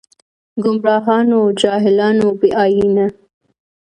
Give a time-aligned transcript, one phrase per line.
[0.63, 3.05] ګمراهان و جاهلان و بې ائينه